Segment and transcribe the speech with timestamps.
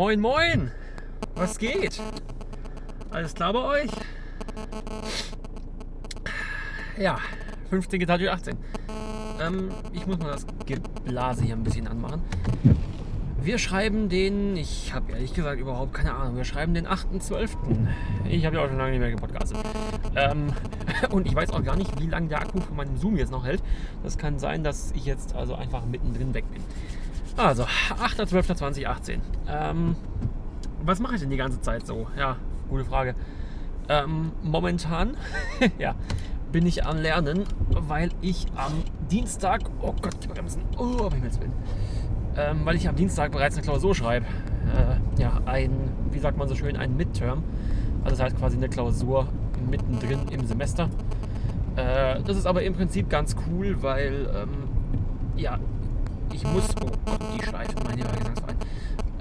[0.00, 0.70] Moin, moin!
[1.34, 2.00] Was geht?
[3.10, 3.90] Alles klar bei euch?
[6.98, 7.18] Ja,
[7.68, 8.56] 15 geteilt durch 18.
[9.42, 12.22] Ähm, ich muss mal das Geblase hier ein bisschen anmachen.
[13.42, 17.50] Wir schreiben den, ich habe ehrlich gesagt überhaupt keine Ahnung, wir schreiben den 8.12.
[18.26, 19.58] Ich habe ja auch schon lange nicht mehr gepodcastet.
[20.16, 20.54] Ähm,
[21.10, 23.44] und ich weiß auch gar nicht, wie lange der Akku von meinem Zoom jetzt noch
[23.44, 23.62] hält.
[24.02, 26.62] Das kann sein, dass ich jetzt also einfach mittendrin weg bin.
[27.40, 29.18] Also, 8.12.2018.
[29.48, 29.96] Ähm,
[30.84, 32.06] was mache ich denn die ganze Zeit so?
[32.18, 32.36] Ja,
[32.68, 33.14] gute Frage.
[33.88, 35.16] Ähm, momentan,
[35.78, 35.94] ja,
[36.52, 41.24] bin ich am Lernen, weil ich am Dienstag, oh Gott, die Bremsen, oh, ob ich
[41.24, 41.50] jetzt bin,
[42.36, 44.26] ähm, weil ich am Dienstag bereits eine Klausur schreibe.
[44.26, 45.72] Äh, ja, ein,
[46.10, 47.42] wie sagt man so schön, ein Midterm.
[48.04, 49.28] Also das heißt quasi eine Klausur
[49.70, 50.90] mittendrin im Semester.
[51.76, 54.68] Äh, das ist aber im Prinzip ganz cool, weil, ähm,
[55.36, 55.58] ja,
[56.32, 58.10] ich muss, oh Gott, die Schleife, mein lieber.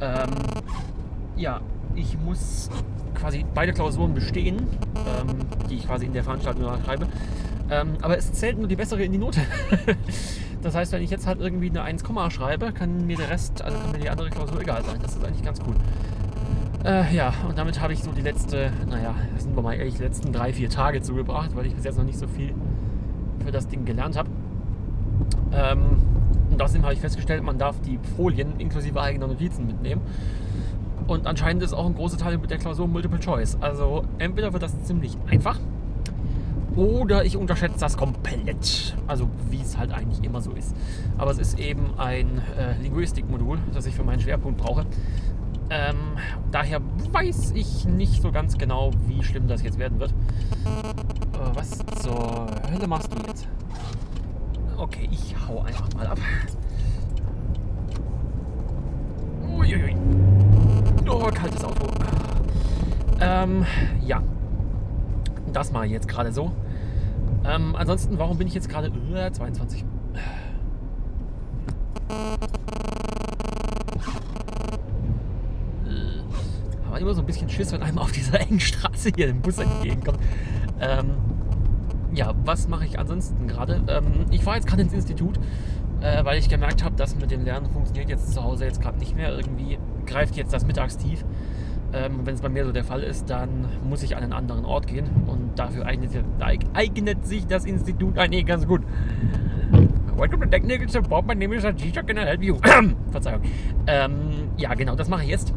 [0.02, 0.30] Ähm,
[1.36, 1.62] ja,
[1.96, 2.70] ich muss
[3.16, 4.58] quasi beide Klausuren bestehen,
[4.96, 5.36] ähm,
[5.70, 7.08] die ich quasi in der Veranstaltung schreibe.
[7.70, 9.42] Ähm, aber es zählt nur die bessere in die Note.
[10.62, 13.78] das heißt, wenn ich jetzt halt irgendwie eine 1, schreibe, kann mir der Rest, also
[13.78, 15.00] kann mir die andere Klausur egal sein.
[15.02, 15.76] Das ist eigentlich ganz cool.
[16.84, 20.04] Äh, ja, und damit habe ich so die letzte, naja, sind wir mal ehrlich, die
[20.04, 22.54] letzten drei, vier Tage zugebracht, weil ich bis jetzt noch nicht so viel
[23.44, 24.30] für das Ding gelernt habe.
[25.52, 25.98] Ähm,
[26.60, 30.02] und außerdem habe ich festgestellt, man darf die Folien inklusive eigener Notizen mitnehmen.
[31.08, 33.58] Und anscheinend ist auch ein großer Teil mit der Klausur Multiple Choice.
[33.62, 35.58] Also entweder wird das ziemlich einfach
[36.76, 38.98] oder ich unterschätze das komplett.
[39.08, 40.76] Also wie es halt eigentlich immer so ist.
[41.18, 44.86] Aber es ist eben ein äh, Linguistikmodul, das ich für meinen Schwerpunkt brauche.
[45.70, 45.96] Ähm,
[46.52, 46.82] daher
[47.14, 50.12] weiß ich nicht so ganz genau, wie schlimm das jetzt werden wird.
[50.12, 53.39] Äh, was zur Hölle machst du jetzt?
[54.80, 56.18] Okay, ich hau einfach mal ab.
[59.46, 59.94] Uiuiui.
[61.06, 61.86] Oh, kaltes Auto.
[63.20, 63.66] Ähm,
[64.06, 64.24] ja.
[65.52, 66.54] Das mache ich jetzt gerade so.
[67.44, 69.84] Ähm, ansonsten, warum bin ich jetzt gerade äh, 22?
[76.88, 79.58] Aber immer so ein bisschen Schiss, wenn einem auf dieser engen Straße hier im Bus
[79.58, 80.20] entgegenkommt.
[80.80, 81.16] Ähm,
[82.14, 83.82] ja, was mache ich ansonsten gerade?
[83.88, 85.40] Ähm, ich fahre jetzt gerade ins Institut,
[86.02, 88.98] äh, weil ich gemerkt habe, dass mit dem Lernen funktioniert jetzt zu Hause jetzt gerade
[88.98, 89.36] nicht mehr.
[89.36, 91.24] Irgendwie greift jetzt das Mittagstief.
[91.92, 94.64] Ähm, Wenn es bei mir so der Fall ist, dann muss ich an einen anderen
[94.66, 96.12] Ort gehen und dafür eignet,
[96.74, 98.82] eignet sich das Institut eigentlich ganz gut.
[100.16, 102.58] Welcome to Technical Support, my name is Ajisha, can I help you?
[103.12, 103.42] Verzeihung.
[103.88, 105.54] Ähm, ja, genau, das mache ich jetzt.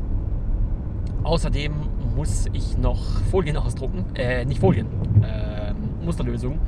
[1.24, 1.72] Außerdem
[2.16, 4.86] muss ich noch Folien ausdrucken, äh, nicht Folien,
[5.22, 5.71] äh,
[6.04, 6.58] Musterlösungen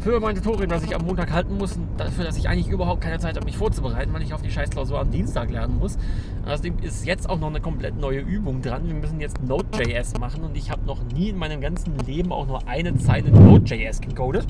[0.00, 3.18] für mein Tutorial, das ich am Montag halten muss, dafür, dass ich eigentlich überhaupt keine
[3.18, 5.98] Zeit habe, mich vorzubereiten, weil ich auf die Scheißklausur am Dienstag lernen muss.
[6.46, 8.86] Außerdem ist jetzt auch noch eine komplett neue Übung dran.
[8.86, 12.46] Wir müssen jetzt Node.js machen und ich habe noch nie in meinem ganzen Leben auch
[12.46, 14.46] nur eine Zeile Node.js gecodet.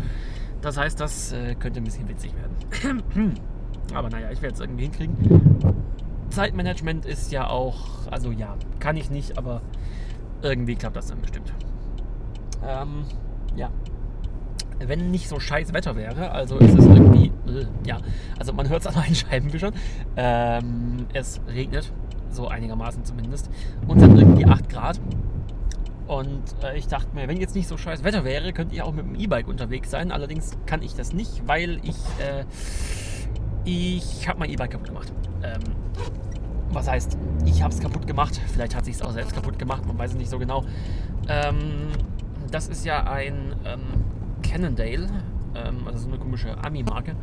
[0.61, 3.03] Das heißt, das äh, könnte ein bisschen witzig werden.
[3.95, 5.17] Aber naja, ich werde es irgendwie hinkriegen.
[6.31, 9.63] Zeitmanagement ist ja auch, also ja, kann ich nicht, aber
[10.43, 11.55] irgendwie klappt das dann bestimmt.
[12.63, 13.05] Ähm,
[13.57, 13.71] ja,
[14.87, 17.99] wenn nicht so scheiß Wetter wäre, also ist es irgendwie, äh, ja,
[18.39, 19.75] also man hört es an meinen Scheibenwischern,
[20.17, 21.93] ähm, es regnet,
[22.31, 23.51] so einigermaßen zumindest,
[23.87, 25.01] und dann irgendwie 8 Grad.
[26.07, 28.95] Und äh, ich dachte mir, wenn jetzt nicht so scheiß Wetter wäre, könnte ich auch
[28.95, 30.11] mit dem E-Bike unterwegs sein.
[30.11, 32.45] Allerdings kann ich das nicht, weil ich, äh,
[33.65, 35.13] ich habe mein E-Bike kaputt gemacht.
[35.43, 35.61] Ähm,
[36.71, 38.41] was heißt, ich habe es kaputt gemacht.
[38.53, 40.65] Vielleicht hat sich es auch selbst kaputt gemacht, man weiß es nicht so genau.
[41.29, 41.89] Ähm,
[42.51, 43.81] das ist ja ein ähm,
[44.49, 45.09] Cannondale,
[45.55, 47.17] ähm, also so eine komische Ami-Marke,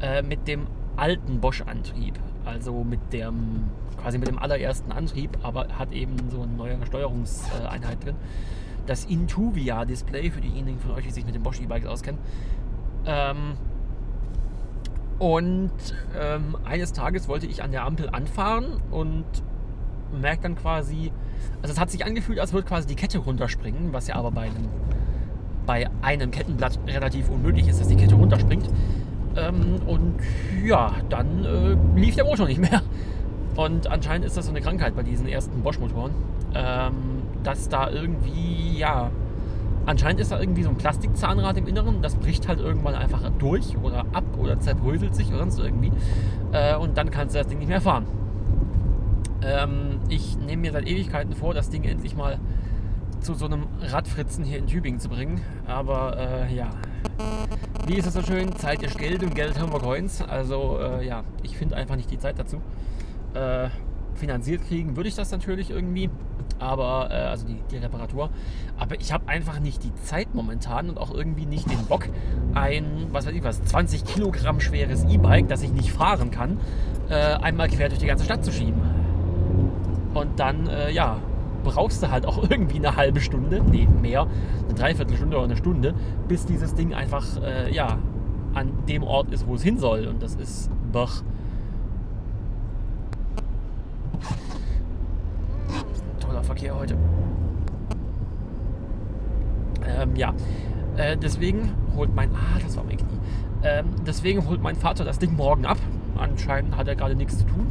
[0.00, 0.66] äh, mit dem
[0.96, 2.18] alten Bosch-Antrieb.
[2.44, 3.64] Also mit dem,
[4.00, 8.16] quasi mit dem allerersten Antrieb, aber hat eben so eine neue Steuerungseinheit drin.
[8.86, 12.20] Das Intuvia-Display für diejenigen von euch, die sich mit den Bosch E-Bikes auskennen.
[13.04, 13.54] Ähm,
[15.18, 15.72] und
[16.18, 19.24] ähm, eines Tages wollte ich an der Ampel anfahren und
[20.12, 21.10] merke dann quasi,
[21.62, 24.42] also es hat sich angefühlt, als würde quasi die Kette runterspringen, was ja aber bei
[24.42, 24.68] einem
[25.66, 28.68] bei einem Kettenblatt relativ unmöglich ist, dass die Kette runterspringt.
[29.36, 30.16] Ähm, und
[30.64, 32.82] ja, dann äh, lief der Motor nicht mehr.
[33.56, 36.12] Und anscheinend ist das so eine Krankheit bei diesen ersten Bosch-Motoren,
[36.54, 36.94] ähm,
[37.42, 39.10] dass da irgendwie, ja,
[39.86, 43.76] anscheinend ist da irgendwie so ein Plastikzahnrad im Inneren, das bricht halt irgendwann einfach durch
[43.82, 45.92] oder ab oder zerbröselt sich oder sonst irgendwie.
[46.52, 48.06] Äh, und dann kannst du das Ding nicht mehr fahren.
[49.42, 52.38] Ähm, ich nehme mir seit Ewigkeiten vor, das Ding endlich mal
[53.20, 55.40] zu so einem Radfritzen hier in Tübingen zu bringen.
[55.66, 56.70] Aber äh, ja,
[57.86, 58.54] wie ist es so schön?
[58.56, 60.22] Zeit ist Geld und Geld haben wir Coins.
[60.22, 62.60] Also äh, ja, ich finde einfach nicht die Zeit dazu.
[63.34, 63.68] Äh,
[64.16, 66.10] finanziert kriegen würde ich das natürlich irgendwie,
[66.58, 68.30] aber äh, also die, die Reparatur.
[68.78, 72.08] Aber ich habe einfach nicht die Zeit momentan und auch irgendwie nicht den Bock,
[72.54, 76.58] ein, was weiß ich was, 20 Kilogramm schweres E-Bike, das ich nicht fahren kann,
[77.08, 78.80] äh, einmal quer durch die ganze Stadt zu schieben.
[80.14, 81.18] Und dann, äh, ja,
[81.66, 84.26] brauchst du halt auch irgendwie eine halbe Stunde, nee, mehr,
[84.64, 85.94] eine Dreiviertelstunde oder eine Stunde,
[86.28, 87.98] bis dieses Ding einfach, äh, ja,
[88.54, 90.06] an dem Ort ist, wo es hin soll.
[90.06, 91.22] Und das ist Bach.
[96.20, 96.96] Toller Verkehr heute.
[99.86, 100.32] Ähm, ja,
[100.96, 103.18] äh, deswegen holt mein, ah, das war mein Knie.
[103.62, 105.78] Ähm, deswegen holt mein Vater das Ding morgen ab.
[106.16, 107.66] Anscheinend hat er gerade nichts zu tun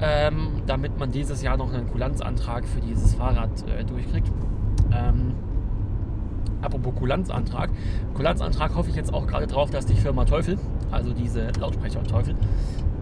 [0.00, 4.30] ähm, damit man dieses Jahr noch einen Kulanzantrag für dieses Fahrrad äh, durchkriegt.
[4.92, 5.34] Ähm,
[6.62, 7.70] apropos Kulanzantrag.
[8.14, 10.58] Kulanzantrag hoffe ich jetzt auch gerade drauf, dass die Firma Teufel,
[10.90, 12.34] also diese Lautsprecher Teufel,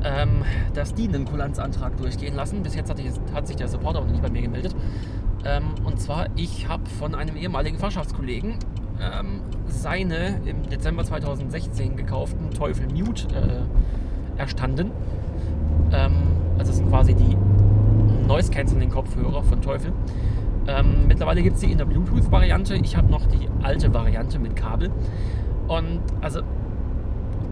[0.05, 0.45] ähm,
[0.75, 2.63] dass die einen Kulanzantrag durchgehen lassen.
[2.63, 4.75] Bis jetzt hat, ich, hat sich der Supporter noch nicht bei mir gemeldet.
[5.45, 8.57] Ähm, und zwar, ich habe von einem ehemaligen Fachschaftskollegen
[9.01, 14.91] ähm, seine im Dezember 2016 gekauften Teufel Mute äh, erstanden.
[15.93, 17.37] Ähm, also es sind quasi die
[18.27, 19.93] Noise Cancelling Kopfhörer von Teufel.
[20.67, 22.77] Ähm, mittlerweile gibt es die in der Bluetooth-Variante.
[22.77, 24.91] Ich habe noch die alte Variante mit Kabel.
[25.69, 26.41] Und also,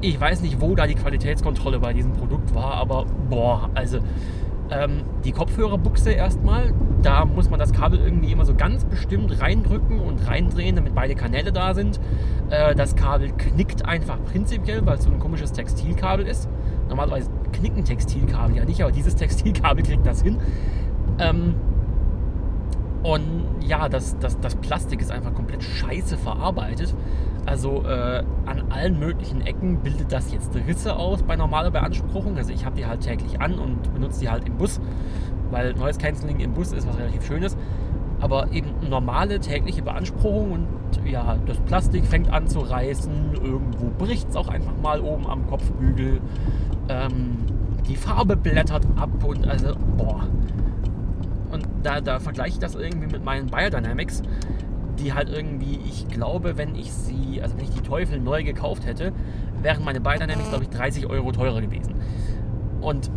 [0.01, 3.99] ich weiß nicht, wo da die Qualitätskontrolle bei diesem Produkt war, aber boah, also
[4.71, 6.73] ähm, die Kopfhörerbuchse erstmal,
[7.03, 11.15] da muss man das Kabel irgendwie immer so ganz bestimmt reindrücken und reindrehen, damit beide
[11.15, 12.01] Kanäle da sind.
[12.51, 16.49] Äh, das Kabel knickt einfach prinzipiell, weil es so ein komisches Textilkabel ist.
[16.93, 20.37] Normalerweise knicken Textilkabel ja nicht, aber dieses Textilkabel kriegt das hin.
[21.19, 21.55] Ähm,
[23.03, 23.23] und
[23.67, 26.95] ja, das, das, das Plastik ist einfach komplett scheiße verarbeitet.
[27.47, 32.37] Also äh, an allen möglichen Ecken bildet das jetzt Risse aus bei normaler Beanspruchung.
[32.37, 34.79] Also ich habe die halt täglich an und benutze die halt im Bus,
[35.51, 37.57] weil neues Canceling im Bus ist was relativ Schönes.
[38.23, 40.67] Aber eben normale tägliche Beanspruchung und
[41.05, 45.47] ja, das Plastik fängt an zu reißen, irgendwo bricht es auch einfach mal oben am
[45.49, 46.21] Kopfbügel.
[46.89, 47.39] Ähm,
[47.89, 50.29] die Farbe blättert ab und also, boah.
[51.51, 54.23] Und da, da vergleiche ich das irgendwie mit meinen Biodynamics,
[55.01, 58.87] die halt irgendwie, ich glaube, wenn ich sie, also wenn ich die Teufel neu gekauft
[58.87, 59.13] hätte,
[59.61, 61.95] wären meine Biodynamics, glaube ich, 30 Euro teurer gewesen.
[62.81, 63.11] Und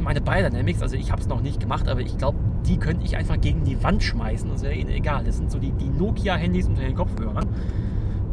[0.00, 3.16] meine Biodynamics, also ich habe es noch nicht gemacht, aber ich glaube, die könnte ich
[3.16, 4.48] einfach gegen die Wand schmeißen.
[4.50, 5.24] Das wäre ihnen egal.
[5.24, 7.48] Das sind so die, die Nokia-Handys unter den Kopfhörern.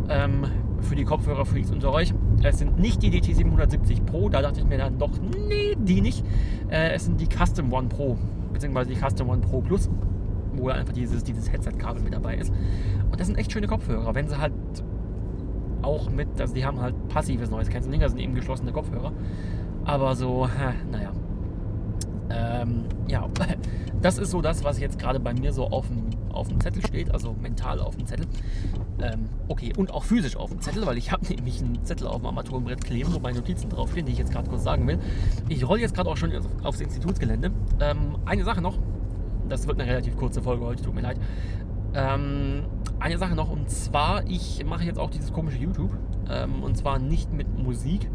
[0.10, 0.46] Ähm,
[0.82, 2.14] für die Kopfhörer-Freaks unter euch.
[2.44, 5.12] Es sind nicht die DT770 Pro, da dachte ich mir dann doch,
[5.48, 6.26] nee, die nicht.
[6.70, 8.18] Äh, es sind die Custom One Pro,
[8.54, 9.90] beziehungsweise die Custom One Pro Plus,
[10.54, 12.54] wo einfach dieses, dieses Headset-Kabel mit dabei ist.
[13.12, 14.54] Und das sind echt schöne Kopfhörer, wenn sie halt
[15.82, 19.12] auch mit, also die haben halt passives Noise Cancelling, also sind eben geschlossene Kopfhörer.
[19.86, 20.48] Aber so,
[20.92, 21.12] naja.
[22.30, 23.28] Ähm, ja,
[24.02, 26.86] das ist so das, was jetzt gerade bei mir so auf dem, auf dem Zettel
[26.86, 28.26] steht, also mental auf dem Zettel.
[29.02, 32.18] Ähm, okay, und auch physisch auf dem Zettel, weil ich habe nämlich einen Zettel auf
[32.18, 35.00] dem Armaturenbrett kleben, wo meine Notizen draufstehen, die ich jetzt gerade kurz sagen will.
[35.48, 36.32] Ich rolle jetzt gerade auch schon
[36.64, 37.52] aufs Institutsgelände.
[37.80, 38.78] Ähm, eine Sache noch,
[39.48, 41.18] das wird eine relativ kurze Folge heute, tut mir leid.
[41.94, 42.66] Ähm,
[43.00, 45.92] eine Sache noch, und zwar, ich mache jetzt auch dieses komische YouTube.
[46.30, 48.10] Ähm, und zwar nicht mit Musik,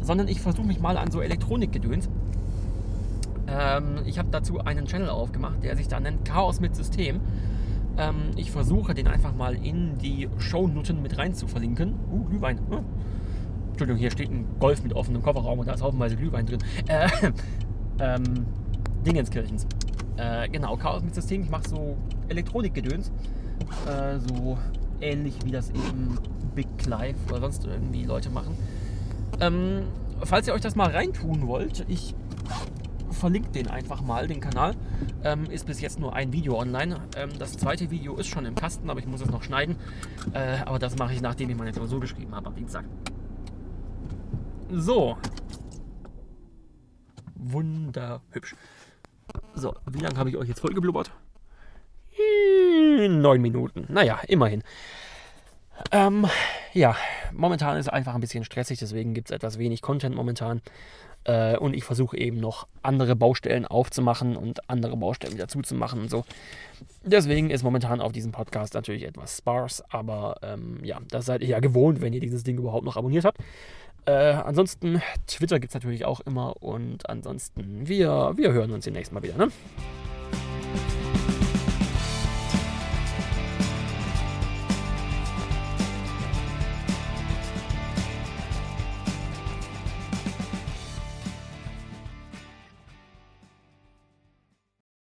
[0.00, 2.08] sondern ich versuche mich mal an so Elektronikgedöns.
[3.48, 7.20] Ähm, ich habe dazu einen Channel aufgemacht, der sich da nennt Chaos mit System.
[7.96, 11.94] Ähm, ich versuche den einfach mal in die Shownoten mit rein zu verlinken.
[12.12, 12.60] Uh, Glühwein.
[12.70, 12.80] Oh.
[13.70, 16.60] Entschuldigung, hier steht ein Golf mit offenem Kofferraum und da ist haufenweise Glühwein drin.
[16.88, 17.08] Äh,
[18.00, 18.46] ähm,
[19.06, 19.66] Dingenskirchens.
[20.16, 21.42] Äh, genau, Chaos mit System.
[21.42, 21.96] Ich mache so
[22.28, 23.10] Elektronikgedöns.
[23.86, 24.58] Äh, so
[25.00, 26.18] ähnlich wie das eben
[26.54, 28.56] Big Clive oder sonst irgendwie Leute machen.
[29.40, 29.82] Ähm,
[30.22, 32.14] falls ihr euch das mal reintun wollt, ich
[33.18, 34.74] verlinkt den einfach mal, den Kanal.
[35.24, 37.00] Ähm, ist bis jetzt nur ein Video online.
[37.16, 39.76] Ähm, das zweite Video ist schon im Kasten, aber ich muss es noch schneiden.
[40.32, 42.84] Äh, aber das mache ich, nachdem ich meine Klausur geschrieben habe am Dienstag.
[44.70, 45.18] So.
[47.34, 48.54] Wunderhübsch.
[49.54, 51.10] So, wie lange habe ich euch jetzt vollgeblubbert?
[53.08, 53.86] Neun Minuten.
[53.88, 54.62] Naja, immerhin.
[55.92, 56.26] Ähm,
[56.72, 56.96] ja,
[57.38, 60.60] momentan ist es einfach ein bisschen stressig, deswegen gibt es etwas wenig Content momentan.
[61.24, 66.10] Äh, und ich versuche eben noch andere Baustellen aufzumachen und andere Baustellen wieder zuzumachen und
[66.10, 66.24] so.
[67.04, 71.48] Deswegen ist momentan auf diesem Podcast natürlich etwas sparse, aber ähm, ja, das seid ihr
[71.48, 73.38] ja gewohnt, wenn ihr dieses Ding überhaupt noch abonniert habt.
[74.06, 79.12] Äh, ansonsten, Twitter gibt es natürlich auch immer und ansonsten, wir, wir hören uns demnächst
[79.12, 79.36] mal wieder.
[79.36, 79.48] Ne?